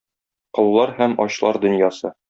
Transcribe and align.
Коллар 0.59 0.95
һәм 1.03 1.15
ачлар 1.27 1.61
дөньясы... 1.67 2.17